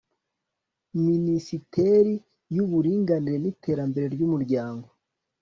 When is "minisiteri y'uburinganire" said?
1.05-3.37